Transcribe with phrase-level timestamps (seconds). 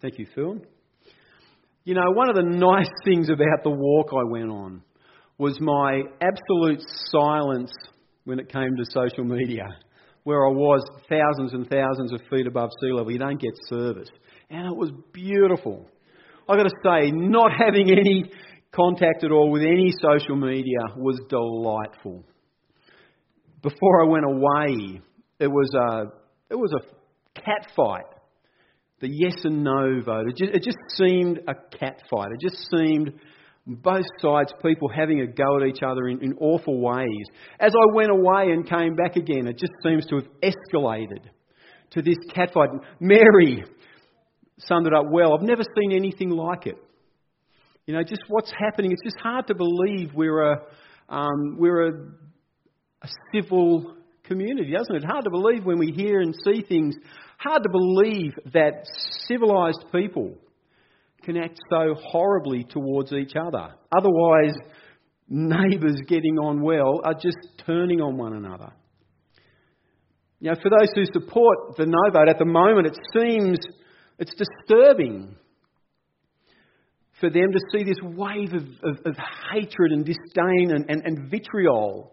[0.00, 0.58] Thank you, Phil.
[1.84, 4.82] You know, one of the nice things about the walk I went on
[5.38, 7.72] was my absolute silence
[8.24, 9.64] when it came to social media,
[10.24, 13.10] where I was thousands and thousands of feet above sea level.
[13.10, 14.08] You don't get service.
[14.50, 15.86] And it was beautiful.
[16.48, 18.30] I've got to say, not having any
[18.72, 22.24] contact at all with any social media was delightful.
[23.62, 25.00] Before I went away,
[25.40, 26.12] it was a,
[26.50, 28.04] it was a cat fight.
[29.00, 30.26] The yes and no vote.
[30.28, 32.30] It just, it just seemed a cat fight.
[32.32, 33.12] It just seemed
[33.66, 37.26] both sides, people having a go at each other in, in awful ways.
[37.60, 41.20] As I went away and came back again, it just seems to have escalated
[41.90, 42.68] to this catfight.
[42.98, 43.64] Mary
[44.58, 45.34] summed it up well.
[45.34, 46.76] I've never seen anything like it.
[47.86, 48.92] You know, just what's happening.
[48.92, 50.62] It's just hard to believe we're a,
[51.08, 51.92] um, we're a,
[53.02, 55.04] a civil community, doesn't it?
[55.04, 56.94] Hard to believe when we hear and see things.
[57.38, 58.84] Hard to believe that
[59.26, 60.36] civilized people
[61.22, 63.74] can act so horribly towards each other.
[63.96, 64.54] Otherwise,
[65.28, 68.72] neighbours getting on well are just turning on one another.
[70.40, 73.58] You know, for those who support the no vote at the moment, it seems
[74.18, 75.36] it's disturbing
[77.20, 79.16] for them to see this wave of, of, of
[79.52, 82.12] hatred and disdain and, and, and vitriol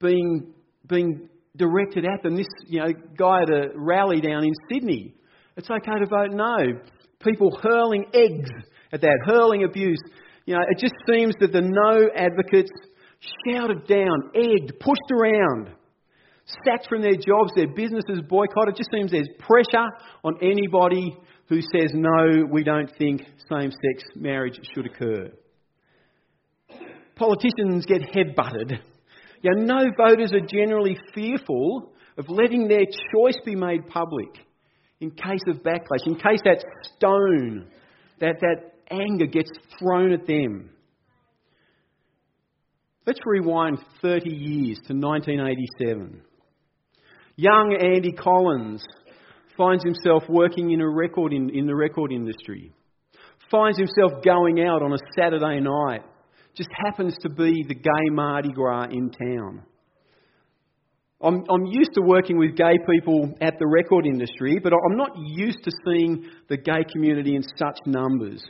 [0.00, 0.52] being,
[0.86, 2.36] being directed at them.
[2.36, 5.14] This you know, guy at a rally down in Sydney,
[5.56, 6.80] it's okay to vote no
[7.22, 8.50] people hurling eggs
[8.92, 10.00] at that, hurling abuse.
[10.44, 12.70] You know, it just seems that the no advocates
[13.46, 15.70] shouted down, egged, pushed around,
[16.64, 18.74] sacked from their jobs, their businesses boycotted.
[18.74, 19.86] It just seems there's pressure
[20.24, 21.16] on anybody
[21.48, 25.30] who says, no, we don't think same sex marriage should occur.
[27.14, 28.80] Politicians get headbutted.
[29.42, 34.28] Know, no voters are generally fearful of letting their choice be made public
[35.00, 37.66] in case of backlash, in case that stone,
[38.20, 40.70] that, that anger gets thrown at them.
[43.04, 46.22] Let's rewind 30 years to 1987.
[47.34, 48.84] Young Andy Collins
[49.56, 52.72] finds himself working in, a record in, in the record industry,
[53.50, 56.02] finds himself going out on a Saturday night,
[56.54, 59.62] just happens to be the gay Mardi Gras in town.
[61.22, 65.12] I'm, I'm used to working with gay people at the record industry, but I'm not
[65.16, 68.42] used to seeing the gay community in such numbers.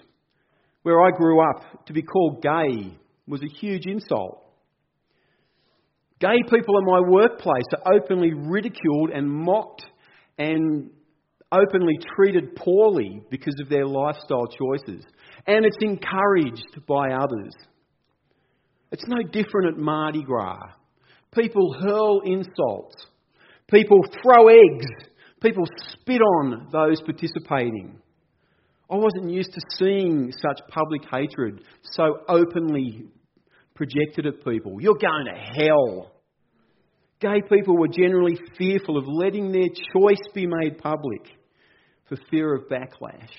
[0.83, 2.97] Where I grew up, to be called gay
[3.29, 4.43] was a huge insult.
[6.19, 9.85] Gay people in my workplace are openly ridiculed and mocked
[10.39, 10.91] and
[11.53, 15.05] openly treated poorly because of their lifestyle choices.
[15.47, 17.53] And it's encouraged by others.
[18.93, 20.71] It's no different at Mardi Gras.
[21.35, 23.07] People hurl insults.
[23.71, 24.87] People throw eggs.
[25.43, 27.99] People spit on those participating.
[28.91, 33.07] I wasn't used to seeing such public hatred so openly
[33.75, 34.77] projected at people.
[34.79, 36.13] You're going to hell.
[37.21, 41.31] Gay people were generally fearful of letting their choice be made public
[42.09, 43.31] for fear of backlash.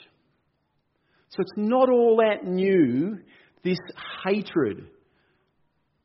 [1.30, 3.20] So it's not all that new,
[3.64, 3.78] this
[4.26, 4.88] hatred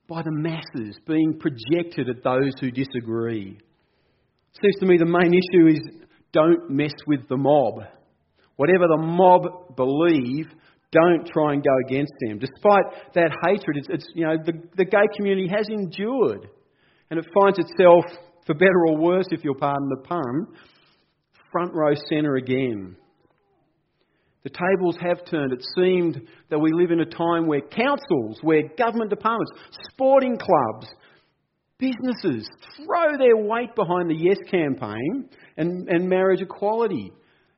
[0.08, 3.58] by the masses being projected at those who disagree.
[4.60, 5.80] Seems to me the main issue is
[6.32, 7.82] don't mess with the mob.
[8.56, 10.46] Whatever the mob believe,
[10.90, 12.38] don't try and go against them.
[12.38, 16.48] Despite that hatred, it's, it's you know the, the gay community has endured,
[17.10, 18.04] and it finds itself,
[18.46, 20.46] for better or worse, if you'll pardon the pun,
[21.52, 22.96] front row centre again.
[24.44, 25.52] The tables have turned.
[25.52, 29.52] It seemed that we live in a time where councils, where government departments,
[29.90, 30.86] sporting clubs,
[31.78, 37.12] businesses throw their weight behind the Yes campaign and, and marriage equality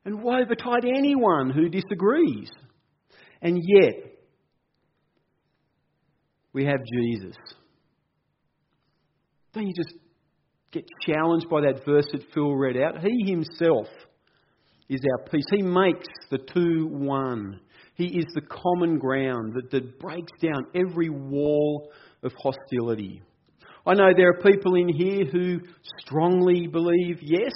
[0.04, 2.50] and woe betide anyone who disagrees.
[3.42, 3.94] And yet,
[6.52, 7.36] we have Jesus.
[9.52, 9.94] Don't you just
[10.72, 13.02] get challenged by that verse that Phil read out?
[13.02, 13.86] He himself
[14.91, 15.45] is our peace.
[15.51, 17.60] He makes the two one.
[17.95, 21.91] He is the common ground that, that breaks down every wall
[22.22, 23.22] of hostility.
[23.87, 25.60] I know there are people in here who
[25.98, 27.53] strongly believe yes,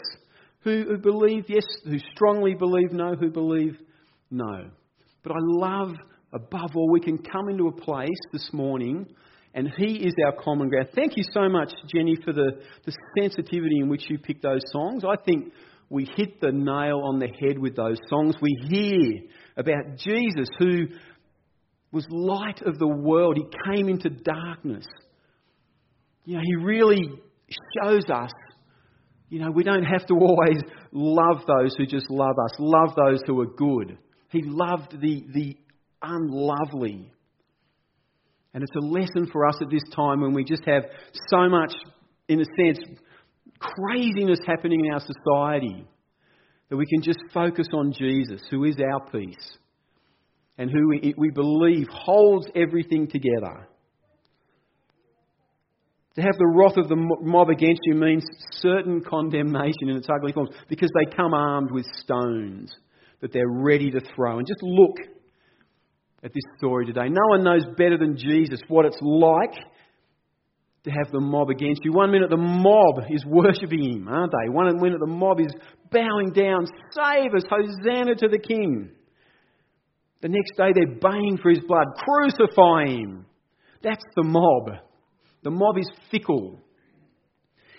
[0.60, 3.78] who, believe yes, who strongly believe no, who believe
[4.30, 4.70] no.
[5.22, 5.94] But I love,
[6.32, 9.06] above all, we can come into a place this morning
[9.54, 10.88] and He is our common ground.
[10.94, 15.04] Thank you so much, Jenny, for the, the sensitivity in which you picked those songs.
[15.04, 15.52] I think
[15.88, 18.34] we hit the nail on the head with those songs.
[18.40, 19.20] We hear
[19.56, 20.86] about Jesus who
[21.92, 23.36] was light of the world.
[23.36, 24.86] He came into darkness.
[26.24, 27.02] You know, he really
[27.80, 28.30] shows us,
[29.28, 30.58] You know, we don't have to always
[30.92, 33.98] love those who just love us, love those who are good.
[34.30, 35.56] He loved the, the
[36.02, 37.12] unlovely.
[38.52, 40.84] And it's a lesson for us at this time when we just have
[41.28, 41.72] so much,
[42.28, 42.78] in a sense,
[43.76, 45.86] craziness happening in our society
[46.68, 49.58] that we can just focus on Jesus, who is our peace
[50.56, 53.68] and who we, believe holds everything together.
[56.16, 60.32] To have the wrath of the mob against you means certain condemnation in its ugly
[60.32, 62.72] forms because they come armed with stones
[63.20, 64.38] that they're ready to throw.
[64.38, 64.96] And just look
[66.22, 67.08] at this story today.
[67.08, 69.54] No one knows better than Jesus what it's like
[70.84, 71.92] to have the mob against you.
[71.92, 74.50] One minute the mob is worshipping him, aren't they?
[74.50, 75.52] One minute the mob is
[75.90, 78.90] bowing down, save us, Hosanna to the King.
[80.20, 83.26] The next day they're baying for his blood, crucify him.
[83.82, 84.78] That's the mob.
[85.42, 86.58] The mob is fickle.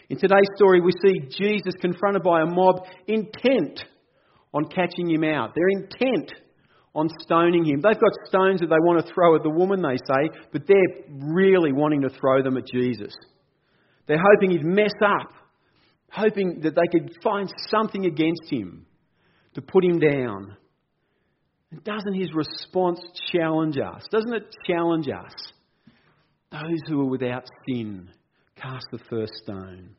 [0.10, 3.84] In today's story, we see Jesus confronted by a mob intent
[4.54, 5.54] on catching him out.
[5.56, 6.31] They're intent
[6.95, 7.81] on stoning him.
[7.81, 11.06] They've got stones that they want to throw at the woman, they say, but they're
[11.09, 13.13] really wanting to throw them at Jesus.
[14.07, 15.31] They're hoping he'd mess up,
[16.09, 18.86] hoping that they could find something against him
[19.56, 20.56] to put him down.
[21.71, 23.01] And doesn't his response
[23.31, 24.03] challenge us?
[24.09, 25.33] Doesn't it challenge us?
[26.51, 28.09] Those who are without sin,
[28.56, 29.89] cast the first stone.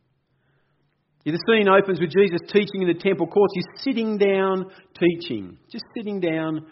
[1.26, 3.52] The scene opens with Jesus teaching in the temple courts.
[3.54, 6.66] He's sitting down teaching, just sitting down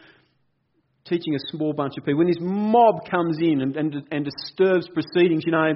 [1.04, 2.18] teaching a small bunch of people.
[2.18, 5.72] When this mob comes in and, and, and disturbs proceedings, you know,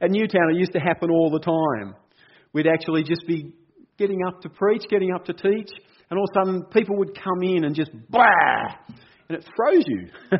[0.00, 1.94] at Newtown it used to happen all the time.
[2.52, 3.52] We'd actually just be
[3.98, 5.70] getting up to preach, getting up to teach,
[6.10, 8.24] and all of a sudden people would come in and just blah,
[9.28, 10.08] and it throws you.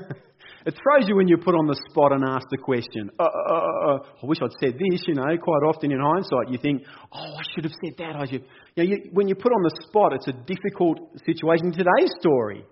[0.64, 3.10] It throws you when you're put on the spot and asked the question.
[3.18, 5.26] Uh, uh, uh, uh, I wish I'd said this, you know.
[5.42, 8.14] Quite often in hindsight, you think, oh, I should have said that.
[8.14, 8.44] I should.
[8.76, 11.72] You know, you, when you're put on the spot, it's a difficult situation.
[11.72, 12.64] Today's story,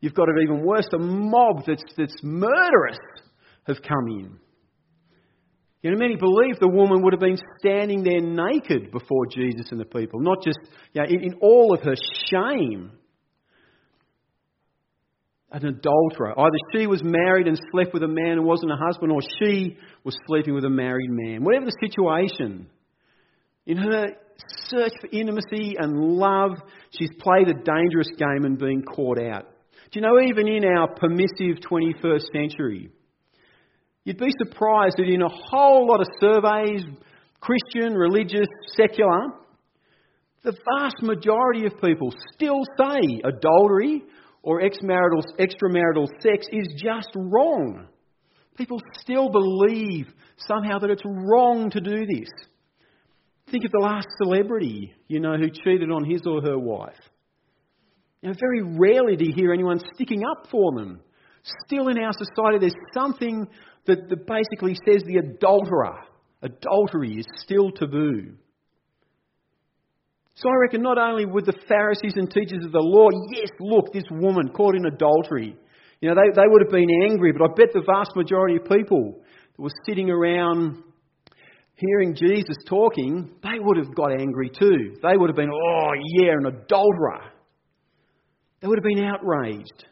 [0.00, 0.86] you've got it even worse.
[0.94, 2.98] A mob that's, that's murderous
[3.66, 4.38] have come in.
[5.82, 9.78] You know, many believe the woman would have been standing there naked before Jesus and
[9.78, 10.58] the people, not just
[10.92, 11.94] you know, in, in all of her
[12.30, 12.92] shame
[15.50, 16.38] an adulterer.
[16.38, 19.78] Either she was married and slept with a man who wasn't a husband, or she
[20.04, 21.42] was sleeping with a married man.
[21.42, 22.68] Whatever the situation,
[23.66, 24.08] in her
[24.68, 26.52] search for intimacy and love,
[26.90, 29.46] she's played a dangerous game and been caught out.
[29.90, 32.90] Do you know, even in our permissive 21st century,
[34.04, 36.84] you'd be surprised that in a whole lot of surveys,
[37.40, 39.28] Christian, religious, secular,
[40.42, 44.02] the vast majority of people still say adultery
[44.42, 47.88] or extramarital, extramarital sex is just wrong.
[48.56, 50.06] People still believe
[50.36, 52.28] somehow that it's wrong to do this.
[53.50, 56.94] Think of the last celebrity, you know, who cheated on his or her wife.
[58.22, 61.00] You know, very rarely do you hear anyone sticking up for them.
[61.66, 63.46] Still in our society, there's something
[63.86, 66.00] that, that basically says the adulterer,
[66.42, 68.34] adultery is still taboo.
[70.34, 73.92] So I reckon not only would the Pharisees and teachers of the law, yes, look,
[73.92, 75.56] this woman caught in adultery,
[76.00, 78.68] you know, they, they would have been angry, but I bet the vast majority of
[78.68, 79.20] people
[79.56, 80.82] that were sitting around
[81.74, 84.96] hearing Jesus talking, they would have got angry too.
[85.02, 87.32] They would have been, oh, yeah, an adulterer.
[88.60, 89.86] They would have been outraged.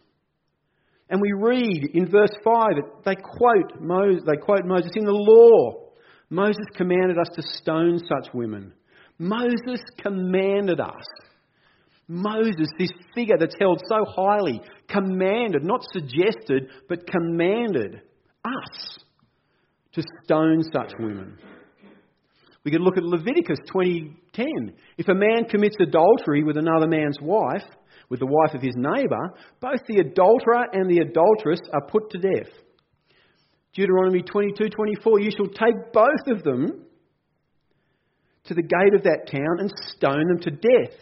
[1.09, 5.13] And we read in verse 5 that they quote Moses, they quote Moses in the
[5.13, 5.91] law.
[6.31, 8.73] Moses commanded us to stone such women.
[9.19, 11.05] Moses commanded us.
[12.09, 18.01] Moses, this figure that's held so highly, commanded, not suggested, but commanded
[18.45, 18.99] us
[19.93, 21.39] to stone such women.
[22.65, 24.75] We can look at Leviticus 20:10.
[24.99, 27.65] If a man commits adultery with another man's wife,
[28.09, 32.19] with the wife of his neighbour, both the adulterer and the adulteress are put to
[32.19, 32.53] death.
[33.75, 36.87] Deuteronomy 22:24, you shall take both of them
[38.45, 40.97] to the gate of that town and stone them to death.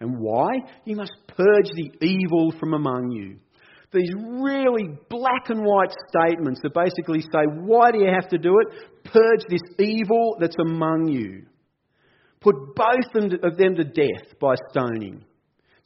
[0.00, 0.50] And why?
[0.84, 3.38] You must purge the evil from among you.
[3.92, 8.58] These really black and white statements that basically say, why do you have to do
[8.60, 9.04] it?
[9.04, 11.46] Purge this evil that's among you.
[12.40, 15.24] Put both of them to death by stoning.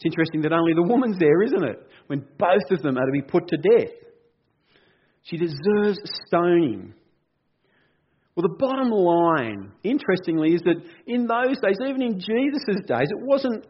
[0.01, 1.87] It's interesting that only the woman's there, isn't it?
[2.07, 3.93] When both of them are to be put to death.
[5.25, 6.95] She deserves stoning.
[8.35, 13.21] Well, the bottom line, interestingly, is that in those days, even in Jesus' days, it
[13.21, 13.67] wasn't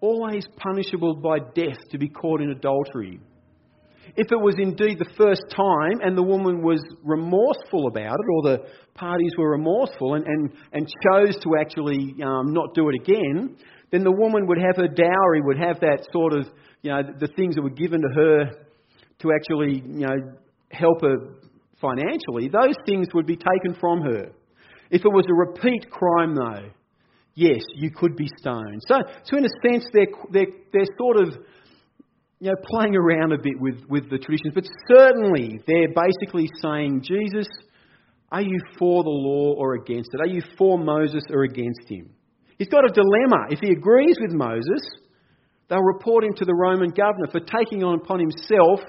[0.00, 3.18] always punishable by death to be caught in adultery.
[4.16, 8.42] If it was indeed the first time and the woman was remorseful about it, or
[8.42, 8.58] the
[8.94, 13.56] parties were remorseful and, and, and chose to actually um, not do it again,
[13.94, 16.48] then the woman would have her dowry, would have that sort of,
[16.82, 18.44] you know, the things that were given to her
[19.20, 20.16] to actually, you know,
[20.70, 21.16] help her
[21.80, 24.32] financially, those things would be taken from her.
[24.90, 26.70] If it was a repeat crime, though,
[27.34, 28.82] yes, you could be stoned.
[28.88, 31.34] So, so in a sense, they're, they're, they're sort of
[32.40, 37.02] you know, playing around a bit with, with the traditions, but certainly they're basically saying,
[37.06, 37.46] Jesus,
[38.32, 40.20] are you for the law or against it?
[40.20, 42.10] Are you for Moses or against him?
[42.58, 43.46] He's got a dilemma.
[43.50, 44.82] If he agrees with Moses,
[45.68, 48.80] they'll report him to the Roman governor for taking on upon himself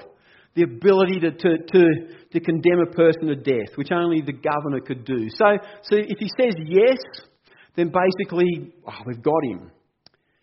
[0.55, 1.84] the ability to, to, to,
[2.31, 5.27] to condemn a person to death, which only the governor could do.
[5.29, 5.45] So,
[5.84, 6.98] so if he says yes,
[7.75, 9.72] then basically, oh, we've got him.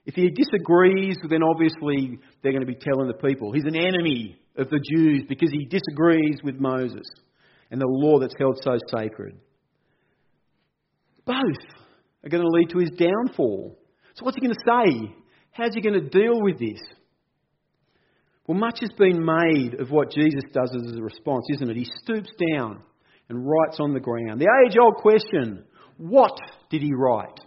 [0.05, 4.37] If he disagrees, then obviously they're going to be telling the people he's an enemy
[4.57, 7.07] of the Jews because he disagrees with Moses
[7.71, 9.38] and the law that's held so sacred.
[11.25, 11.82] Both
[12.25, 13.79] are going to lead to his downfall.
[14.14, 15.14] So, what's he going to say?
[15.52, 16.81] How's he going to deal with this?
[18.47, 21.76] Well, much has been made of what Jesus does as a response, isn't it?
[21.76, 22.83] He stoops down
[23.29, 24.41] and writes on the ground.
[24.41, 25.64] The age old question
[25.99, 26.37] what
[26.71, 27.38] did he write?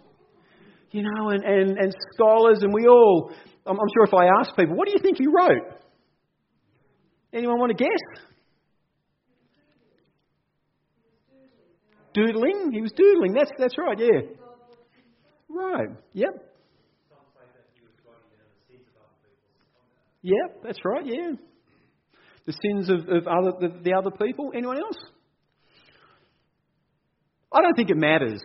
[0.90, 3.30] You know, and, and, and scholars, and we all,
[3.66, 5.74] I'm, I'm sure if I ask people, what do you think he wrote?
[7.34, 8.24] Anyone want to guess?
[12.14, 12.72] Doodling?
[12.72, 13.34] He was doodling.
[13.34, 14.45] That's, that's right, yeah.
[15.56, 16.52] Right, yep.
[20.22, 21.32] Yep, that's right, yeah.
[22.46, 24.52] The sins of, of other, the, the other people.
[24.54, 24.96] Anyone else?
[27.52, 28.40] I don't think it matters,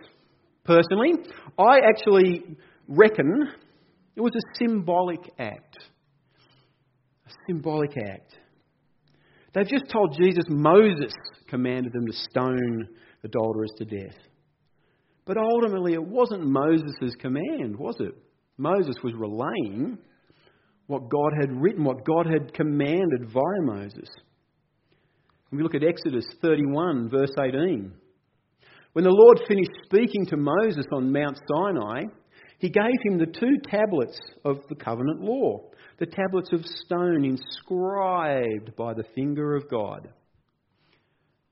[0.64, 1.12] personally.
[1.58, 2.56] I actually
[2.88, 3.48] reckon
[4.16, 5.76] it was a symbolic act.
[7.26, 8.36] A symbolic act.
[9.54, 11.12] They've just told Jesus Moses
[11.48, 12.88] commanded them to stone
[13.24, 14.16] adulterers to death.
[15.24, 18.14] But ultimately, it wasn't Moses' command, was it?
[18.58, 19.98] Moses was relaying
[20.86, 24.08] what God had written, what God had commanded via Moses.
[25.50, 27.92] we look at Exodus 31, verse 18.
[28.92, 32.02] When the Lord finished speaking to Moses on Mount Sinai,
[32.58, 38.76] he gave him the two tablets of the covenant law, the tablets of stone inscribed
[38.76, 40.08] by the finger of God.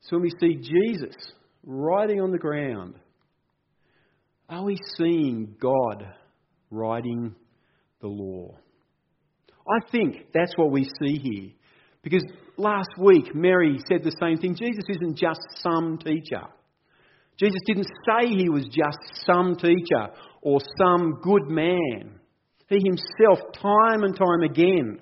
[0.03, 1.17] So when we see Jesus
[1.65, 2.95] writing on the ground,
[4.51, 6.07] are we seeing God
[6.71, 7.35] writing
[8.01, 8.59] the law?
[9.69, 11.51] I think that's what we see here.
[12.03, 12.25] Because
[12.57, 14.57] last week, Mary said the same thing.
[14.57, 16.43] Jesus isn't just some teacher.
[17.39, 20.09] Jesus didn't say he was just some teacher
[20.43, 22.19] or some good man.
[22.69, 25.01] He himself, time and time again,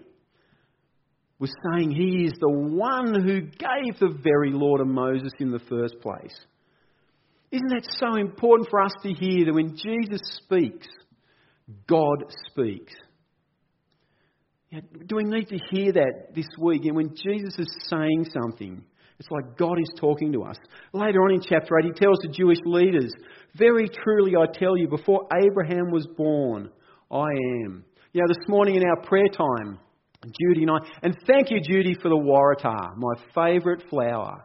[1.39, 5.61] was saying he is the one who gave the very law to Moses in the
[5.61, 6.37] first place.
[7.51, 10.87] Isn't that so important for us to hear that when Jesus speaks,
[11.87, 12.95] God speaks?
[15.07, 16.85] do we need to hear that this week?
[16.85, 18.85] And when Jesus is saying something,
[19.19, 20.57] it's like God is talking to us.
[20.93, 23.11] Later on in chapter 8, he tells the Jewish leaders,
[23.57, 26.71] Very truly I tell you, before Abraham was born,
[27.11, 27.29] I
[27.65, 27.85] am.
[28.13, 29.79] You know, this morning in our prayer time,
[30.25, 34.45] Judy and I, and thank you, Judy, for the waratah, my favourite flower.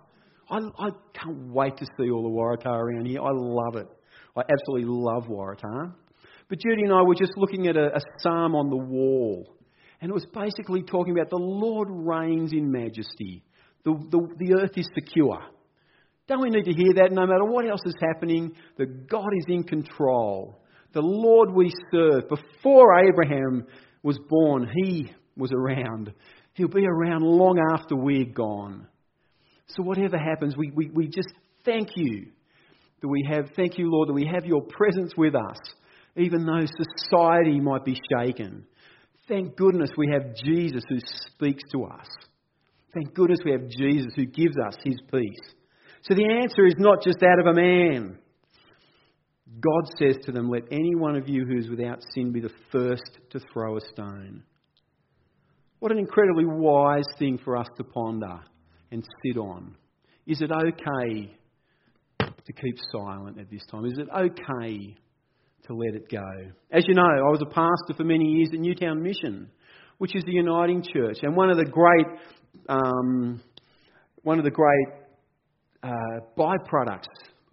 [0.50, 3.22] I, I can't wait to see all the waratah around here.
[3.22, 3.88] I love it.
[4.36, 5.94] I absolutely love waratah.
[6.50, 9.56] But Judy and I were just looking at a, a psalm on the wall.
[10.02, 13.44] And it was basically talking about the Lord reigns in majesty.
[13.86, 15.40] The, the, the earth is secure.
[16.28, 18.54] Don't we need to hear that no matter what else is happening?
[18.78, 20.62] That God is in control.
[20.94, 23.66] The Lord we serve, before Abraham
[24.04, 26.14] was born, He was around.
[26.54, 28.88] He'll be around long after we're gone.
[29.68, 31.30] So whatever happens, we, we, we just
[31.66, 32.28] thank you
[33.02, 35.58] that we have, thank you, Lord, that we have your presence with us,
[36.16, 38.66] even though society might be shaken.
[39.28, 42.08] Thank goodness we have Jesus who speaks to us.
[42.94, 45.54] Thank goodness we have Jesus who gives us his peace.
[46.04, 48.20] So the answer is not just that of a man.
[49.60, 52.52] God says to them, Let any one of you who is without sin be the
[52.72, 54.44] first to throw a stone.
[55.80, 58.40] What an incredibly wise thing for us to ponder
[58.94, 59.76] and sit on.
[60.28, 61.36] Is it okay
[62.20, 63.86] to keep silent at this time?
[63.86, 64.96] Is it okay
[65.66, 66.52] to let it go?
[66.72, 69.50] As you know, I was a pastor for many years at Newtown Mission,
[69.98, 71.18] which is the uniting church.
[71.24, 72.06] And one of the great,
[72.70, 73.42] um,
[74.22, 74.88] one of the great
[75.82, 77.08] uh, byproducts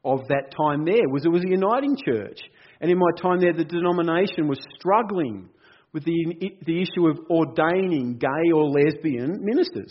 [0.04, 2.38] of that time there was it was a uniting church.
[2.82, 5.48] And in my time there, the denomination was struggling
[5.92, 9.90] with the, the issue of ordaining gay or lesbian ministers.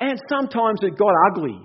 [0.00, 1.60] And sometimes it got ugly.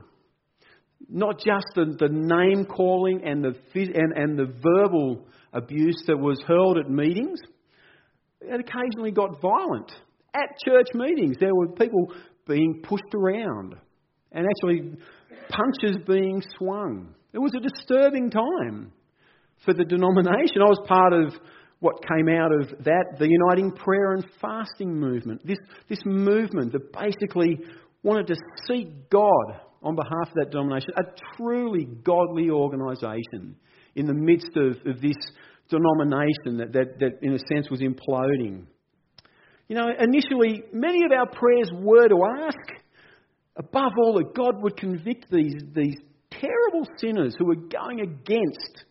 [1.09, 6.41] Not just the, the name calling and the, and, and the verbal abuse that was
[6.45, 7.39] hurled at meetings,
[8.41, 9.91] it occasionally got violent.
[10.33, 12.11] At church meetings, there were people
[12.47, 13.75] being pushed around
[14.31, 14.97] and actually
[15.49, 17.15] punches being swung.
[17.33, 18.91] It was a disturbing time
[19.63, 20.61] for the denomination.
[20.61, 21.33] I was part of
[21.79, 25.45] what came out of that, the Uniting Prayer and Fasting movement.
[25.45, 27.59] This, this movement that basically
[28.05, 28.35] wanted to
[28.67, 31.03] seek God on behalf of that denomination, a
[31.35, 33.55] truly godly organisation
[33.95, 35.17] in the midst of, of this
[35.69, 38.65] denomination that, that, that, in a sense, was imploding.
[39.67, 42.83] You know, initially, many of our prayers were to ask,
[43.57, 45.95] above all, that God would convict these, these
[46.29, 48.85] terrible sinners who were going against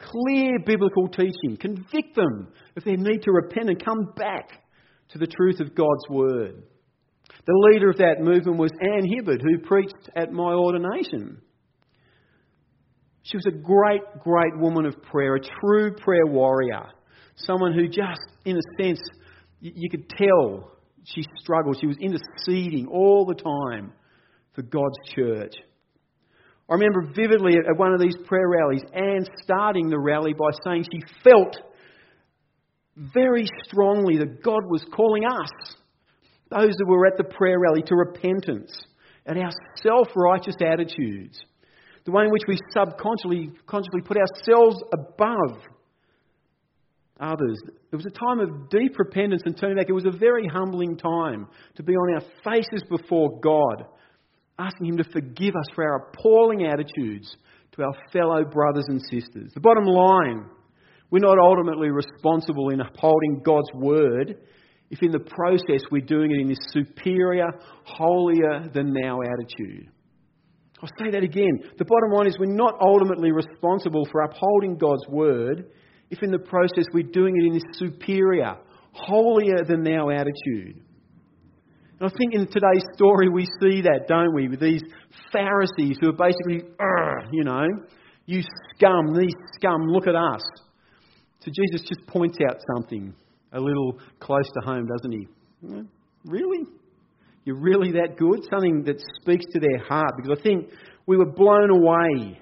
[0.00, 4.64] clear biblical teaching, convict them of their need to repent and come back
[5.10, 6.64] to the truth of God's Word.
[7.46, 11.40] The leader of that movement was Anne Hibbert, who preached at my ordination.
[13.22, 16.86] She was a great, great woman of prayer, a true prayer warrior.
[17.36, 19.00] Someone who just, in a sense,
[19.60, 20.72] you could tell
[21.04, 21.78] she struggled.
[21.80, 23.92] She was interceding all the time
[24.54, 25.54] for God's church.
[26.68, 30.84] I remember vividly at one of these prayer rallies, Anne starting the rally by saying
[30.84, 31.56] she felt
[32.96, 35.76] very strongly that God was calling us
[36.50, 38.76] those that were at the prayer rally to repentance
[39.24, 39.50] and our
[39.82, 41.38] self righteous attitudes,
[42.04, 45.58] the way in which we subconsciously consciously put ourselves above
[47.18, 47.58] others.
[47.92, 49.88] It was a time of deep repentance and turning back.
[49.88, 53.86] It was a very humbling time to be on our faces before God,
[54.58, 57.36] asking Him to forgive us for our appalling attitudes
[57.72, 59.50] to our fellow brothers and sisters.
[59.54, 60.50] The bottom line
[61.10, 64.38] we're not ultimately responsible in upholding God's word
[64.90, 67.48] if in the process we're doing it in this superior,
[67.84, 69.88] holier than thou attitude.
[70.82, 71.60] I'll say that again.
[71.78, 75.70] The bottom line is we're not ultimately responsible for upholding God's word
[76.10, 78.56] if in the process we're doing it in this superior,
[78.92, 80.82] holier than thou attitude.
[81.98, 84.48] And I think in today's story we see that, don't we?
[84.48, 84.82] With these
[85.32, 86.68] Pharisees who are basically,
[87.32, 87.66] you know,
[88.26, 88.42] you
[88.74, 90.42] scum, these scum, look at us.
[91.40, 93.14] So Jesus just points out something
[93.52, 95.28] a little close to home, doesn't he?
[96.24, 96.64] Really?
[97.44, 98.44] You're really that good?
[98.50, 100.12] Something that speaks to their heart.
[100.16, 100.70] Because I think
[101.06, 102.40] we were blown away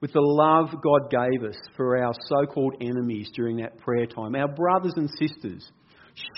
[0.00, 4.34] with the love God gave us for our so called enemies during that prayer time.
[4.34, 5.68] Our brothers and sisters.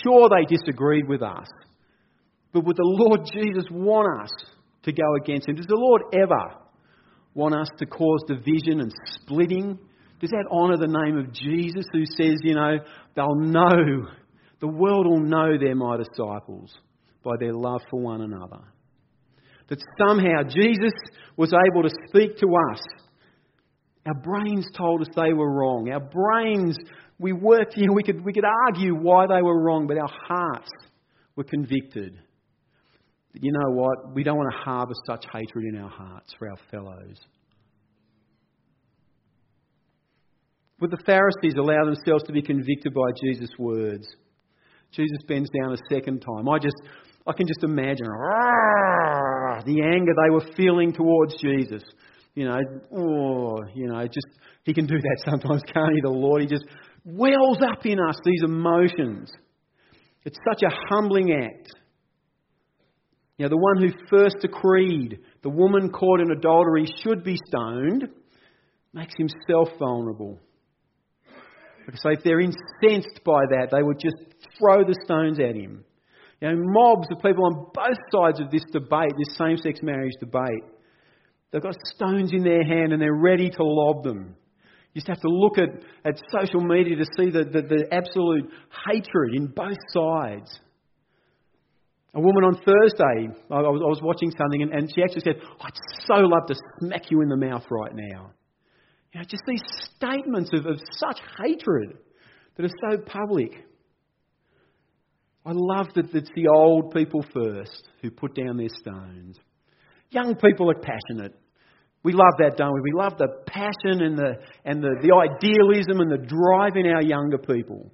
[0.03, 1.47] Sure, they disagreed with us.
[2.51, 4.31] But would the Lord Jesus want us
[4.83, 5.55] to go against him?
[5.55, 6.59] Does the Lord ever
[7.35, 9.77] want us to cause division and splitting
[10.19, 12.77] does that honour the name of Jesus who says, you know,
[13.15, 14.07] they'll know,
[14.59, 16.77] the world will know they're my disciples
[17.23, 18.59] by their love for one another?
[19.69, 20.93] That somehow Jesus
[21.37, 22.81] was able to speak to us.
[24.05, 25.89] Our brains told us they were wrong.
[25.89, 26.77] Our brains,
[27.17, 30.11] we worked, you know, we could, we could argue why they were wrong, but our
[30.27, 30.71] hearts
[31.35, 32.19] were convicted.
[33.31, 34.13] But you know what?
[34.13, 37.19] We don't want to harbour such hatred in our hearts for our fellows.
[40.79, 44.07] Would the Pharisees allow themselves to be convicted by Jesus' words?
[44.91, 46.47] Jesus bends down a second time.
[46.49, 46.75] I just,
[47.27, 48.07] I can just imagine
[49.65, 51.83] the anger they were feeling towards Jesus.
[52.33, 52.59] You know,
[52.95, 54.27] oh, you know, just
[54.63, 56.01] he can do that sometimes, can't he?
[56.01, 56.65] The Lord, he just
[57.03, 59.31] wells up in us these emotions.
[60.25, 61.69] It's such a humbling act.
[63.37, 68.09] You know, the one who first decreed the woman caught in adultery should be stoned
[68.93, 70.39] makes himself vulnerable.
[71.95, 74.17] So if they're incensed by that, they would just
[74.57, 75.83] throw the stones at him.
[76.41, 80.13] You know, mobs of people on both sides of this debate, this same sex marriage
[80.19, 80.63] debate,
[81.51, 84.35] they've got stones in their hand and they're ready to lob them.
[84.93, 85.69] You just have to look at,
[86.05, 88.49] at social media to see the, the, the absolute
[88.87, 90.59] hatred in both sides.
[92.15, 95.35] A woman on Thursday, I was, I was watching something, and, and she actually said,
[95.61, 95.73] I'd
[96.07, 98.31] so love to smack you in the mouth right now.
[99.13, 99.61] You know, just these
[99.95, 101.97] statements of, of such hatred
[102.55, 103.51] that are so public.
[105.45, 109.37] I love that it's the old people first who put down their stones.
[110.11, 111.33] Young people are passionate.
[112.03, 112.81] We love that, don't we?
[112.81, 117.03] We love the passion and the, and the, the idealism and the drive in our
[117.03, 117.91] younger people.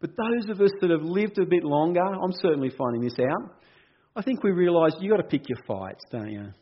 [0.00, 3.60] But those of us that have lived a bit longer, I'm certainly finding this out,
[4.16, 6.52] I think we realise you've got to pick your fights, don't you?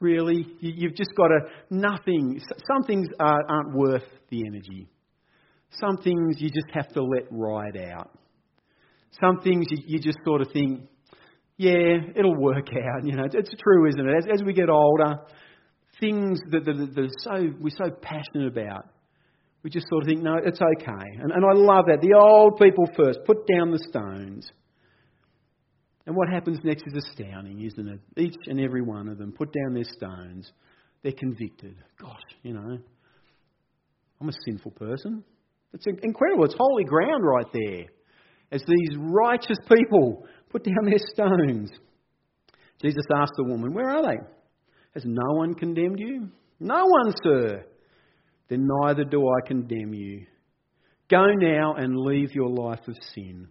[0.00, 2.40] Really, you've just got to, nothing,
[2.72, 4.88] some things aren't worth the energy.
[5.70, 8.10] Some things you just have to let ride out.
[9.20, 10.82] Some things you just sort of think,
[11.56, 13.04] yeah, it'll work out.
[13.04, 14.16] You know, it's, true, isn't it?
[14.18, 15.18] As, as we get older,
[15.98, 18.86] things that, that, that are so, we're so passionate about,
[19.62, 21.06] we just sort of think, no, it's okay.
[21.20, 22.00] And, and I love that.
[22.00, 24.50] The old people first, put down the stones.
[26.08, 28.00] And what happens next is astounding, isn't it?
[28.16, 30.50] Each and every one of them put down their stones.
[31.02, 31.76] They're convicted.
[32.00, 32.78] Gosh, you know,
[34.18, 35.22] I'm a sinful person.
[35.74, 36.46] It's incredible.
[36.46, 37.84] It's holy ground right there.
[38.50, 41.70] As these righteous people put down their stones.
[42.80, 44.16] Jesus asked the woman, Where are they?
[44.94, 46.30] Has no one condemned you?
[46.58, 47.66] No one, sir.
[48.48, 50.24] Then neither do I condemn you.
[51.10, 53.48] Go now and leave your life of sin.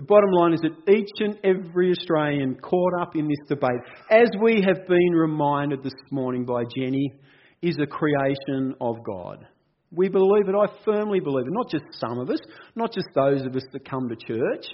[0.00, 4.30] The bottom line is that each and every Australian caught up in this debate, as
[4.40, 7.12] we have been reminded this morning by Jenny,
[7.60, 9.46] is a creation of God.
[9.92, 10.54] We believe it.
[10.54, 11.52] I firmly believe it.
[11.52, 12.38] Not just some of us,
[12.74, 14.68] not just those of us that come to church.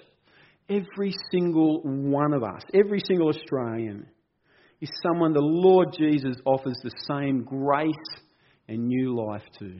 [0.68, 4.06] Every single one of us, every single Australian,
[4.80, 7.90] is someone the Lord Jesus offers the same grace
[8.68, 9.74] and new life to.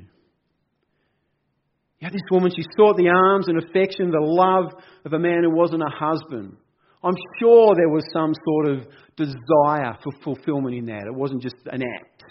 [2.00, 4.72] Yeah, this woman, she sought the arms and affection, the love
[5.04, 6.56] of a man who wasn't a husband.
[7.02, 11.06] I'm sure there was some sort of desire for fulfillment in that.
[11.06, 12.24] It wasn't just an act.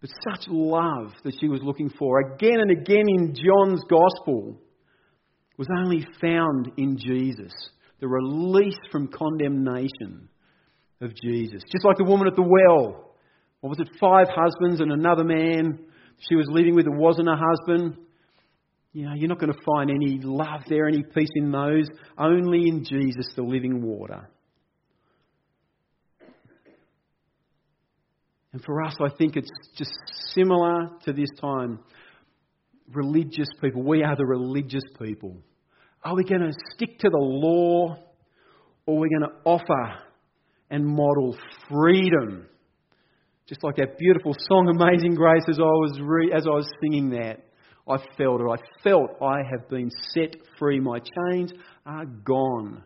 [0.00, 4.60] But such love that she was looking for, again and again in John's Gospel,
[5.56, 7.52] was only found in Jesus.
[8.00, 10.28] The release from condemnation
[11.00, 11.62] of Jesus.
[11.72, 13.14] Just like the woman at the well.
[13.60, 13.88] What was it?
[13.98, 15.80] Five husbands and another man
[16.28, 17.96] she was living with who wasn't a husband.
[18.92, 21.86] You know, you're not going to find any love there, any peace in those.
[22.16, 24.28] Only in Jesus, the living water.
[28.52, 29.92] And for us, I think it's just
[30.34, 31.80] similar to this time.
[32.92, 33.82] Religious people.
[33.82, 35.36] We are the religious people.
[36.02, 37.98] Are we going to stick to the law
[38.86, 39.98] or are we going to offer
[40.70, 41.36] and model
[41.68, 42.46] freedom?
[43.46, 47.10] Just like that beautiful song, Amazing Grace, as I was, re- as I was singing
[47.10, 47.44] that,
[47.88, 48.46] I felt it.
[48.50, 50.80] I felt I have been set free.
[50.80, 51.52] My chains
[51.86, 52.82] are gone.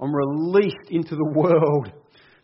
[0.00, 1.92] I'm released into the world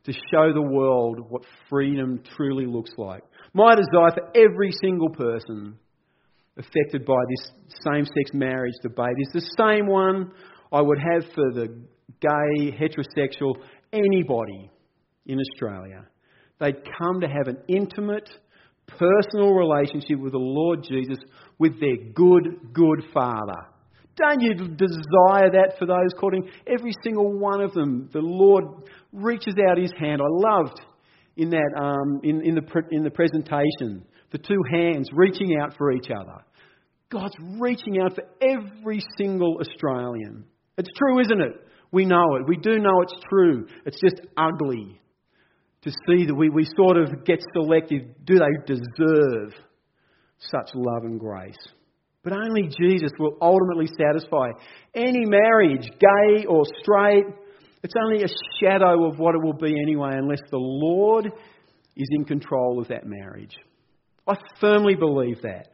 [0.05, 3.23] to show the world what freedom truly looks like.
[3.53, 5.77] My desire for every single person
[6.57, 7.53] affected by this
[7.85, 10.33] same sex marriage debate is the same one
[10.73, 11.69] I would have for the
[12.21, 13.55] gay, heterosexual,
[13.93, 14.71] anybody
[15.27, 16.05] in Australia.
[16.59, 18.29] They'd come to have an intimate,
[18.97, 21.19] personal relationship with the Lord Jesus
[21.59, 23.67] with their good, good Father.
[24.17, 26.49] Don't you desire that for those courting?
[26.67, 28.65] Every single one of them, the Lord
[29.13, 30.21] reaches out his hand.
[30.21, 30.81] I loved
[31.37, 35.93] in that um, in, in, the, in the presentation the two hands reaching out for
[35.93, 36.45] each other.
[37.11, 40.45] God's reaching out for every single Australian.
[40.77, 41.53] It's true, isn't it?
[41.91, 42.47] We know it.
[42.47, 43.67] We do know it's true.
[43.87, 45.01] It's just ugly
[45.83, 48.03] to see that we, we sort of get selective.
[48.25, 49.55] Do they deserve
[50.39, 51.57] such love and grace?
[52.23, 54.51] But only Jesus will ultimately satisfy.
[54.95, 57.25] Any marriage, gay or straight,
[57.83, 58.29] it's only a
[58.61, 61.27] shadow of what it will be anyway, unless the Lord
[61.97, 63.57] is in control of that marriage.
[64.27, 65.69] I firmly believe that.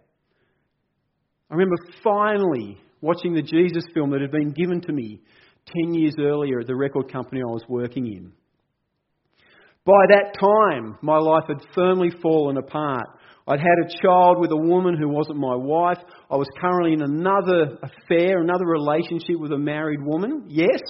[1.51, 5.21] I remember finally watching the Jesus film that had been given to me
[5.83, 8.33] 10 years earlier at the record company I was working in.
[9.85, 13.07] By that time, my life had firmly fallen apart.
[13.47, 15.99] I'd had a child with a woman who wasn't my wife.
[16.31, 20.47] I was currently in another affair, another relationship with a married woman.
[20.49, 20.81] Yes,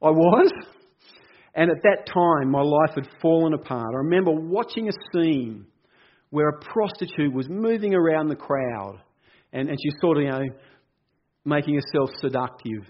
[0.00, 0.52] I was.
[1.54, 3.92] And at that time, my life had fallen apart.
[3.92, 5.66] I remember watching a scene
[6.30, 9.00] where a prostitute was moving around the crowd
[9.52, 10.44] and, and she's sort of, you know,
[11.44, 12.86] making herself seductive.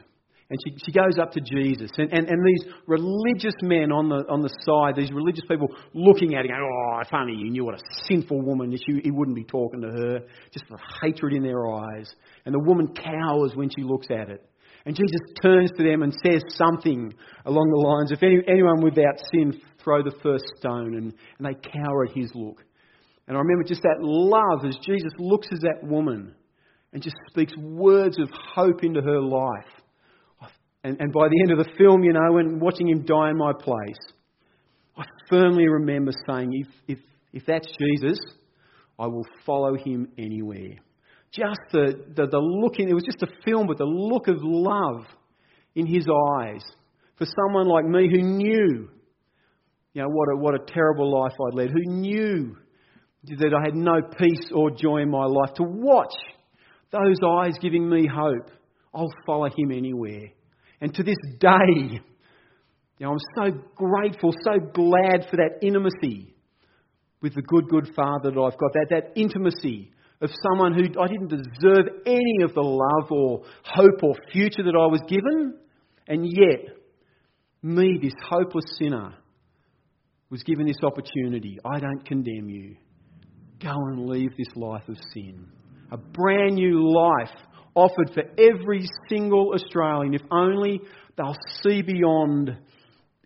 [0.52, 1.90] And she, she goes up to Jesus.
[1.96, 6.34] And, and, and these religious men on the, on the side, these religious people looking
[6.34, 9.34] at her, going, Oh, if only you knew what a sinful woman you, he wouldn't
[9.34, 10.20] be talking to her.
[10.52, 12.12] Just the hatred in their eyes.
[12.44, 14.46] And the woman cowers when she looks at it.
[14.84, 17.14] And Jesus turns to them and says something
[17.46, 20.96] along the lines if any, anyone without sin, throw the first stone.
[20.96, 22.62] And, and they cower at his look.
[23.26, 26.34] And I remember just that love as Jesus looks at that woman
[26.92, 29.81] and just speaks words of hope into her life.
[30.84, 33.36] And, and by the end of the film, you know, when watching him die in
[33.36, 33.98] my place,
[34.96, 38.18] I firmly remember saying, if, if, if that's Jesus,
[38.98, 40.76] I will follow him anywhere.
[41.32, 44.36] Just the, the, the look in, it was just a film, but the look of
[44.40, 45.06] love
[45.74, 46.06] in his
[46.40, 46.62] eyes
[47.16, 48.88] for someone like me who knew,
[49.94, 52.56] you know, what a, what a terrible life I'd led, who knew
[53.24, 56.14] that I had no peace or joy in my life, to watch
[56.90, 58.50] those eyes giving me hope,
[58.92, 60.28] I'll follow him anywhere.
[60.82, 62.00] And to this day,
[62.98, 66.34] you know, I'm so grateful, so glad for that intimacy
[67.22, 68.72] with the good, good Father that I've got.
[68.72, 74.02] That, that intimacy of someone who I didn't deserve any of the love or hope
[74.02, 75.54] or future that I was given.
[76.08, 76.76] And yet,
[77.62, 79.14] me, this hopeless sinner,
[80.30, 81.58] was given this opportunity.
[81.64, 82.74] I don't condemn you.
[83.62, 85.46] Go and leave this life of sin.
[85.92, 87.30] A brand new life
[87.74, 90.80] offered for every single Australian if only
[91.16, 92.56] they'll see beyond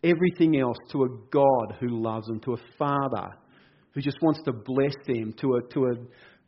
[0.02, 3.34] everything else to a God who loves them, to a Father
[3.92, 5.94] who just wants to bless them, to a, to a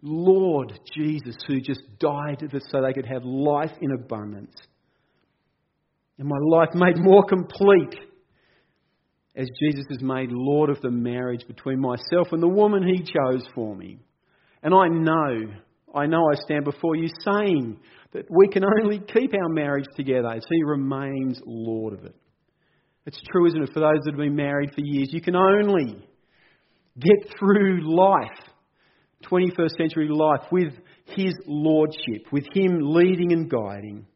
[0.03, 4.55] Lord Jesus who just died so they could have life in abundance.
[6.19, 7.99] And my life made more complete
[9.35, 13.47] as Jesus is made Lord of the marriage between myself and the woman he chose
[13.55, 13.99] for me.
[14.63, 15.55] And I know,
[15.95, 17.79] I know I stand before you saying
[18.13, 22.17] that we can only keep our marriage together as he remains Lord of it.
[23.07, 25.09] It's true, isn't it, for those that have been married for years?
[25.13, 26.07] You can only
[26.99, 28.39] get through life,
[29.31, 30.75] 21st century life, with
[31.07, 34.07] his lordship, with him leading and guiding.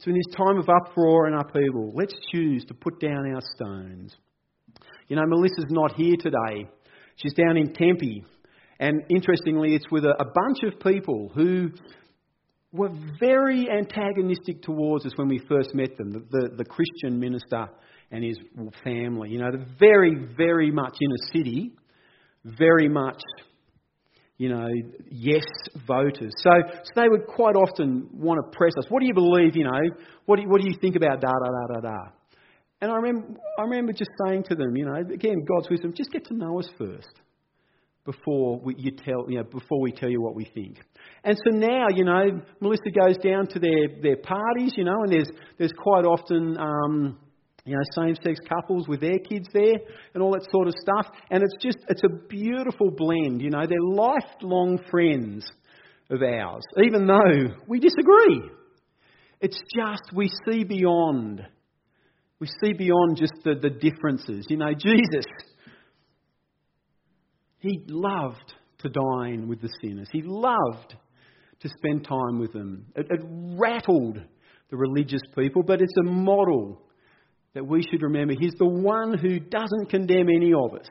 [0.00, 4.14] So, in this time of uproar and upheaval, let's choose to put down our stones.
[5.08, 6.68] You know, Melissa's not here today.
[7.16, 8.24] She's down in Tempe.
[8.78, 11.70] And interestingly, it's with a, a bunch of people who
[12.72, 17.68] were very antagonistic towards us when we first met them the, the, the Christian minister
[18.10, 18.38] and his
[18.84, 19.30] family.
[19.30, 21.72] You know, they're very, very much in a city,
[22.44, 23.20] very much
[24.38, 24.68] you know,
[25.10, 25.44] yes
[25.86, 26.32] voters.
[26.42, 28.84] So, so they would quite often want to press us.
[28.90, 29.80] What do you believe, you know?
[30.26, 31.98] What do you, what do you think about da da da da da?
[32.82, 36.10] And I remember, I remember just saying to them, you know, again, God's wisdom, just
[36.12, 37.22] get to know us first
[38.06, 40.78] before we, you tell, you know, before we tell you what we think.
[41.24, 45.12] And so now, you know, Melissa goes down to their, their parties, you know, and
[45.12, 47.18] there's, there's quite often, um,
[47.64, 49.74] you know, same-sex couples with their kids there
[50.14, 51.12] and all that sort of stuff.
[51.30, 53.42] And it's just, it's a beautiful blend.
[53.42, 55.44] You know, they're lifelong friends
[56.08, 58.50] of ours, even though we disagree.
[59.40, 61.44] It's just we see beyond.
[62.38, 64.46] We see beyond just the, the differences.
[64.48, 65.26] You know, Jesus,
[67.58, 70.08] he loved to dine with the sinners.
[70.12, 70.94] He loved
[71.60, 72.86] to spend time with them.
[72.94, 73.20] It, it
[73.58, 74.18] rattled
[74.70, 76.82] the religious people, but it's a model
[77.54, 80.86] that we should remember He's the one who doesn't condemn any of us,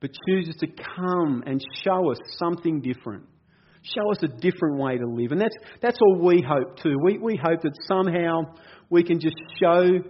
[0.00, 3.24] but chooses to come and show us something different.
[3.82, 5.32] Show us a different way to live.
[5.32, 6.96] And that's, that's all we hope too.
[7.02, 8.42] We, we hope that somehow
[8.90, 10.00] we can just show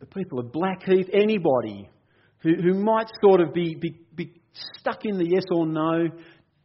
[0.00, 1.88] the people of Blackheath, anybody
[2.40, 4.32] who, who might sort of be, be, be
[4.78, 6.08] stuck in the yes or no,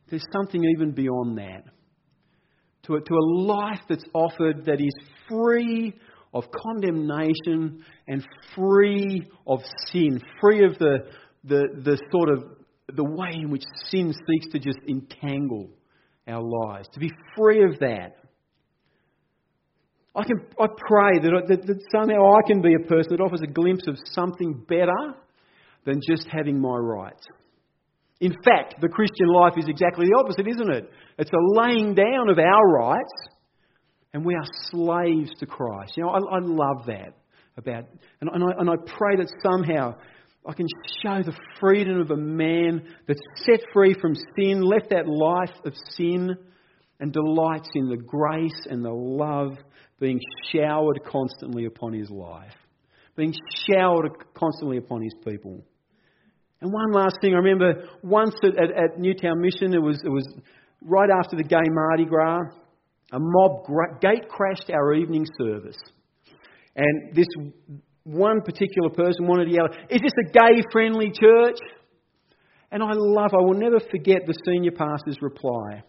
[0.09, 1.63] there's something even beyond that.
[2.83, 4.93] To a, to a life that's offered that is
[5.29, 5.93] free
[6.33, 9.59] of condemnation and free of
[9.91, 10.99] sin, free of the,
[11.43, 12.43] the, the sort of
[12.93, 15.69] the way in which sin seeks to just entangle
[16.27, 18.17] our lives, to be free of that.
[20.15, 23.41] I, can, I pray that, that, that somehow I can be a person that offers
[23.41, 25.15] a glimpse of something better
[25.85, 27.25] than just having my rights.
[28.19, 30.89] In fact, the Christian life is exactly the opposite, isn't it?
[31.17, 33.11] It's a laying down of our rights
[34.13, 35.93] and we are slaves to Christ.
[35.97, 37.13] You know, I, I love that
[37.57, 37.85] about,
[38.21, 39.95] and, and, I, and I pray that somehow
[40.45, 40.67] I can
[41.01, 45.73] show the freedom of a man that's set free from sin, left that life of
[45.91, 46.35] sin,
[46.99, 49.57] and delights in the grace and the love
[49.99, 50.19] being
[50.51, 52.53] showered constantly upon his life,
[53.15, 53.33] being
[53.69, 55.63] showered constantly upon his people.
[56.63, 60.07] And one last thing, I remember once at, at, at Newtown Mission, it was, it
[60.07, 60.25] was
[60.81, 62.39] right after the gay Mardi Gras,
[63.11, 63.67] a mob
[63.99, 65.75] gate crashed our evening service.
[66.77, 67.27] And this
[68.05, 71.57] one particular person wanted to yell, Is this a gay friendly church?
[72.71, 75.83] And I love, I will never forget the senior pastor's reply.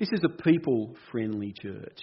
[0.00, 2.00] This is a people friendly church.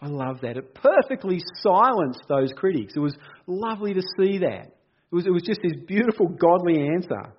[0.00, 0.56] I love that.
[0.56, 2.94] It perfectly silenced those critics.
[2.96, 4.73] It was lovely to see that.
[5.14, 7.32] It was, it was just this beautiful, godly answer.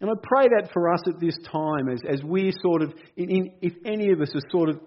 [0.00, 3.30] And I pray that for us at this time, as, as we're sort of, in,
[3.30, 4.80] in, if any of us are sort of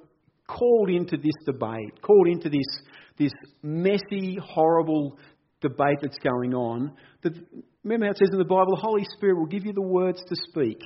[0.50, 2.66] called into this debate, called into this,
[3.18, 3.32] this
[3.64, 5.18] messy, horrible
[5.62, 6.92] debate that's going on,
[7.24, 7.32] that,
[7.86, 10.22] remember how it says in the Bible, the Holy Spirit will give you the words
[10.28, 10.82] to speak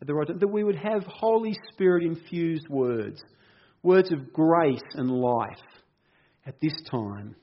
[0.00, 3.22] at the right time, that we would have Holy Spirit infused words,
[3.84, 5.62] words of grace and life
[6.44, 7.36] at this time.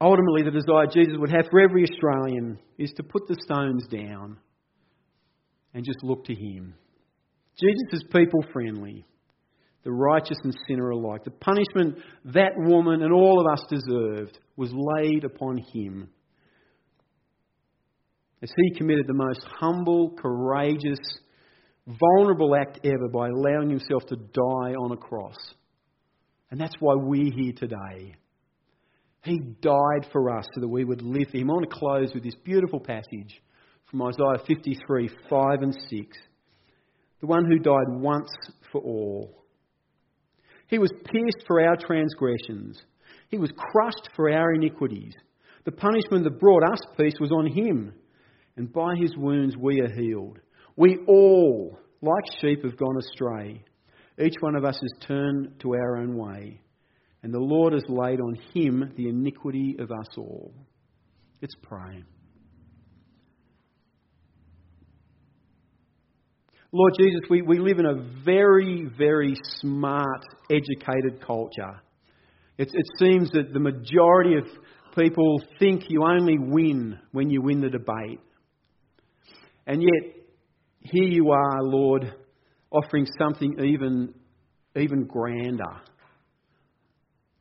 [0.00, 4.38] Ultimately, the desire Jesus would have for every Australian is to put the stones down
[5.72, 6.74] and just look to Him.
[7.58, 9.06] Jesus is people friendly.
[9.86, 11.22] the righteous and sinner alike.
[11.22, 16.08] The punishment that woman and all of us deserved was laid upon him.
[18.42, 20.98] As he committed the most humble, courageous,
[21.86, 25.36] vulnerable act ever by allowing himself to die on a cross.
[26.50, 28.16] And that's why we're here today.
[29.26, 31.50] He died for us so that we would live for him.
[31.50, 33.42] I want to close with this beautiful passage
[33.90, 36.16] from Isaiah 53 5 and 6.
[37.20, 38.30] The one who died once
[38.70, 39.42] for all.
[40.68, 42.80] He was pierced for our transgressions,
[43.28, 45.14] he was crushed for our iniquities.
[45.64, 47.92] The punishment that brought us peace was on him,
[48.56, 50.38] and by his wounds we are healed.
[50.76, 53.64] We all, like sheep, have gone astray.
[54.24, 56.60] Each one of us has turned to our own way,
[57.26, 60.54] and the Lord has laid on him the iniquity of us all.
[61.42, 62.04] Let's pray.
[66.70, 71.82] Lord Jesus, we, we live in a very, very smart, educated culture.
[72.58, 74.44] It, it seems that the majority of
[74.96, 78.20] people think you only win when you win the debate.
[79.66, 80.14] And yet,
[80.78, 82.14] here you are, Lord,
[82.70, 84.14] offering something even,
[84.76, 85.82] even grander.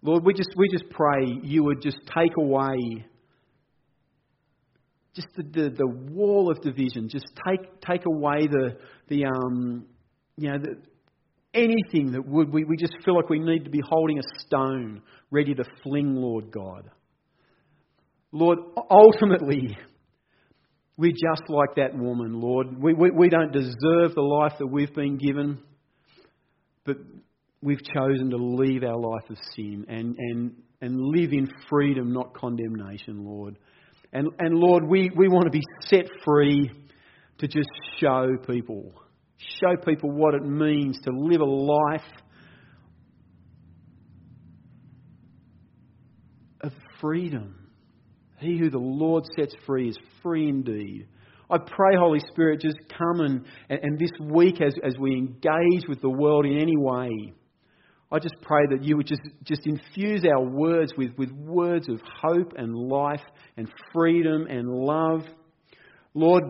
[0.05, 3.07] Lord, we just, we just pray you would just take away
[5.15, 7.09] just the, the, the wall of division.
[7.09, 9.87] Just take, take away the, the, um,
[10.37, 10.77] you know, the,
[11.55, 15.01] anything that would, we, we just feel like we need to be holding a stone
[15.31, 16.91] ready to fling, Lord God.
[18.31, 18.59] Lord,
[18.91, 19.75] ultimately,
[20.97, 22.79] we're just like that woman, Lord.
[22.79, 25.57] We, we, we don't deserve the life that we've been given,
[26.85, 26.97] but
[27.65, 32.33] we've chosen to leave our life of sin and, and, and live in freedom, not
[32.35, 33.57] condemnation, Lord.
[34.13, 36.71] And, and Lord, we, we want to be set free
[37.39, 37.67] to just
[37.99, 38.93] show people,
[39.59, 42.01] show people what it means to live a life
[46.61, 47.67] of freedom.
[48.37, 51.07] He who the Lord sets free is free indeed.
[51.49, 56.01] I pray, Holy Spirit, just come and, and, this week as, as we engage with
[56.01, 57.33] the world in any way,
[58.15, 61.99] I just pray that you would just, just infuse our words with, with words of
[62.21, 63.21] hope and life
[63.57, 65.23] and freedom and love.
[66.13, 66.43] Lord,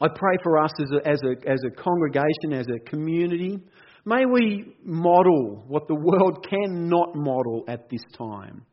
[0.00, 3.58] I pray for us as a, as a, as a congregation, as a community.
[4.04, 8.64] May we model what the world cannot model at this time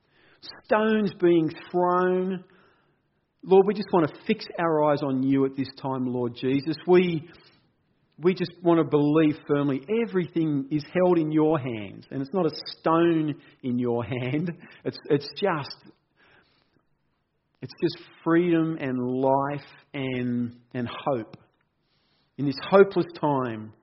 [0.65, 2.44] stones being thrown.
[3.44, 6.76] Lord, we just want to fix our eyes on you at this time, Lord Jesus.
[6.88, 7.30] We,
[8.21, 12.45] we just want to believe firmly everything is held in your hands, and it's not
[12.45, 14.51] a stone in your hand.
[14.84, 15.93] It's, it's just
[17.62, 21.36] it's just freedom and life and, and hope.
[22.38, 23.73] In this hopeless time,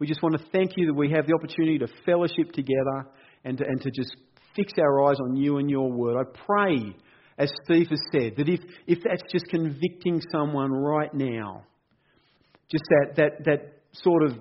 [0.00, 3.06] we just want to thank you that we have the opportunity to fellowship together
[3.44, 4.16] and to, and to just
[4.56, 6.16] fix our eyes on you and your word.
[6.16, 6.96] I pray,
[7.38, 11.64] as Steve has said, that if, if that's just convicting someone right now,
[12.68, 14.32] just that, that, that sort of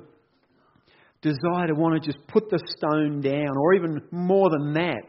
[1.21, 5.03] desire to want to just put the stone down, or even more than that,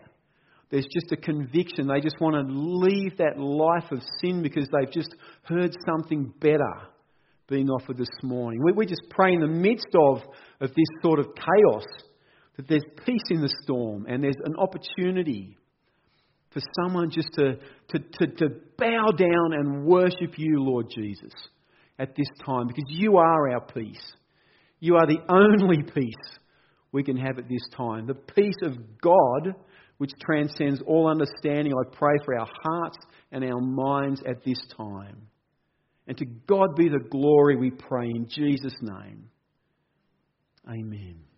[0.71, 1.89] there's just a conviction.
[1.89, 6.75] They just want to leave that life of sin because they've just heard something better
[7.49, 8.61] being offered this morning.
[8.65, 10.19] We, we just pray in the midst of,
[10.61, 11.85] of this sort of chaos
[12.57, 15.57] that there's peace in the storm and there's an opportunity
[16.53, 17.57] for someone just to,
[17.89, 18.49] to, to, to
[18.79, 21.33] bow down and worship you, Lord Jesus,
[21.99, 24.15] at this time because you are our peace.
[24.81, 26.39] You are the only peace
[26.93, 28.07] we can have at this time.
[28.07, 29.55] The peace of God,
[29.99, 31.73] which transcends all understanding.
[31.73, 32.99] I pray for our hearts
[33.31, 35.29] and our minds at this time.
[36.07, 39.29] And to God be the glory, we pray in Jesus' name.
[40.69, 41.30] Amen.